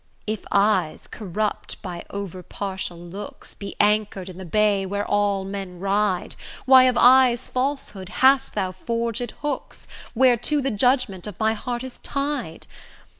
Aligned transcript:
If 0.25 0.47
eyes, 0.51 1.05
corrupt 1.05 1.79
by 1.83 2.05
over 2.09 2.41
partial 2.41 2.97
looks, 2.97 3.53
Be 3.53 3.75
anchor'd 3.79 4.29
in 4.29 4.39
the 4.39 4.45
bay 4.45 4.83
where 4.83 5.05
all 5.05 5.45
men 5.45 5.79
ride, 5.79 6.35
Why 6.65 6.85
of 6.85 6.97
eyes' 6.99 7.47
falsehood 7.47 8.09
hast 8.09 8.55
thou 8.55 8.71
forged 8.71 9.29
hooks, 9.43 9.87
Whereto 10.15 10.59
the 10.59 10.71
judgment 10.71 11.27
of 11.27 11.39
my 11.39 11.53
heart 11.53 11.83
is 11.83 11.99
tied? 11.99 12.65